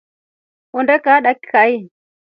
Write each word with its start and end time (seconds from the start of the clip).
Ondee 0.77 0.97
kaa 1.09 1.19
dakikai. 1.27 1.71